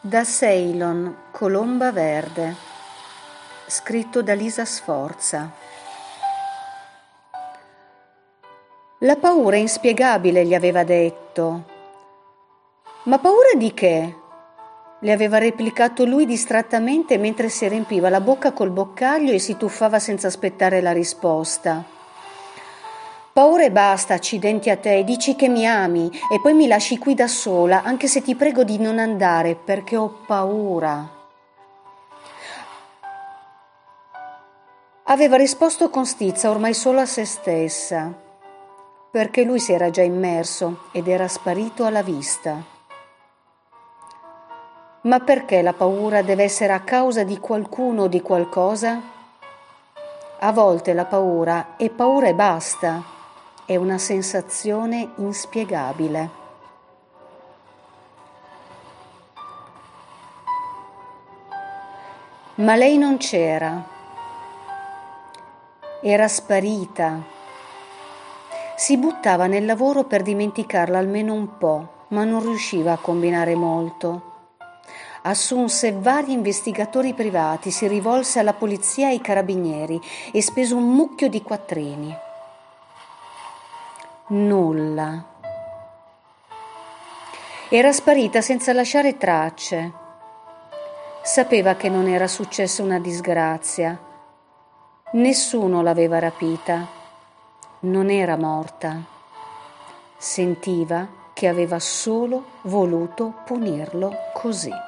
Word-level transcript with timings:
Da 0.00 0.22
Ceylon, 0.22 1.24
Colomba 1.32 1.90
Verde, 1.90 2.54
scritto 3.66 4.22
da 4.22 4.32
Lisa 4.32 4.64
Sforza. 4.64 5.50
La 8.98 9.16
paura 9.16 9.56
inspiegabile, 9.56 10.44
gli 10.44 10.54
aveva 10.54 10.84
detto. 10.84 11.64
Ma 13.06 13.18
paura 13.18 13.54
di 13.56 13.74
che? 13.74 14.14
Le 15.00 15.12
aveva 15.12 15.38
replicato 15.38 16.04
lui 16.04 16.26
distrattamente 16.26 17.18
mentre 17.18 17.48
si 17.48 17.66
riempiva 17.66 18.08
la 18.08 18.20
bocca 18.20 18.52
col 18.52 18.70
boccaglio 18.70 19.32
e 19.32 19.40
si 19.40 19.56
tuffava 19.56 19.98
senza 19.98 20.28
aspettare 20.28 20.80
la 20.80 20.92
risposta. 20.92 21.97
Paura 23.38 23.62
e 23.62 23.70
basta, 23.70 24.14
accidenti 24.14 24.68
a 24.68 24.76
te, 24.76 25.04
dici 25.04 25.36
che 25.36 25.46
mi 25.46 25.64
ami 25.64 26.10
e 26.28 26.40
poi 26.42 26.54
mi 26.54 26.66
lasci 26.66 26.98
qui 26.98 27.14
da 27.14 27.28
sola, 27.28 27.84
anche 27.84 28.08
se 28.08 28.20
ti 28.20 28.34
prego 28.34 28.64
di 28.64 28.78
non 28.80 28.98
andare 28.98 29.54
perché 29.54 29.96
ho 29.96 30.08
paura. 30.26 31.08
Aveva 35.04 35.36
risposto 35.36 35.88
con 35.88 36.04
stizza, 36.04 36.50
ormai 36.50 36.74
solo 36.74 36.98
a 36.98 37.06
se 37.06 37.24
stessa, 37.24 38.12
perché 39.08 39.44
lui 39.44 39.60
si 39.60 39.72
era 39.72 39.88
già 39.90 40.02
immerso 40.02 40.86
ed 40.90 41.06
era 41.06 41.28
sparito 41.28 41.84
alla 41.84 42.02
vista. 42.02 42.60
Ma 45.02 45.20
perché 45.20 45.62
la 45.62 45.74
paura 45.74 46.22
deve 46.22 46.42
essere 46.42 46.72
a 46.72 46.80
causa 46.80 47.22
di 47.22 47.38
qualcuno 47.38 48.02
o 48.02 48.08
di 48.08 48.20
qualcosa? 48.20 49.00
A 50.40 50.50
volte 50.50 50.92
la 50.92 51.04
paura 51.04 51.76
è 51.76 51.88
paura 51.88 52.26
e 52.26 52.34
basta 52.34 53.16
è 53.68 53.76
una 53.76 53.98
sensazione 53.98 55.10
inspiegabile. 55.16 56.30
Ma 62.54 62.76
lei 62.76 62.96
non 62.96 63.18
c'era, 63.18 63.86
era 66.00 66.26
sparita. 66.28 67.20
Si 68.74 68.96
buttava 68.96 69.46
nel 69.46 69.66
lavoro 69.66 70.04
per 70.04 70.22
dimenticarla 70.22 70.96
almeno 70.96 71.34
un 71.34 71.58
po', 71.58 71.88
ma 72.08 72.24
non 72.24 72.40
riusciva 72.40 72.92
a 72.92 72.96
combinare 72.98 73.54
molto. 73.54 74.46
Assunse 75.24 75.92
vari 75.92 76.32
investigatori 76.32 77.12
privati, 77.12 77.70
si 77.70 77.86
rivolse 77.86 78.38
alla 78.38 78.54
polizia 78.54 79.08
e 79.08 79.10
ai 79.10 79.20
carabinieri 79.20 80.00
e 80.32 80.40
spese 80.40 80.72
un 80.72 80.90
mucchio 80.90 81.28
di 81.28 81.42
quattrini 81.42 82.26
nulla. 84.28 85.24
Era 87.70 87.92
sparita 87.92 88.40
senza 88.40 88.72
lasciare 88.72 89.16
tracce. 89.16 89.92
Sapeva 91.22 91.74
che 91.74 91.88
non 91.88 92.08
era 92.08 92.26
successa 92.26 92.82
una 92.82 92.98
disgrazia. 92.98 93.98
Nessuno 95.12 95.82
l'aveva 95.82 96.18
rapita. 96.18 96.86
Non 97.80 98.10
era 98.10 98.36
morta. 98.36 99.02
Sentiva 100.16 101.06
che 101.32 101.46
aveva 101.46 101.78
solo 101.78 102.44
voluto 102.62 103.34
punirlo 103.44 104.12
così. 104.34 104.87